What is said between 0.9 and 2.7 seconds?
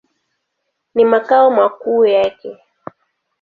Ni makao makuu yake.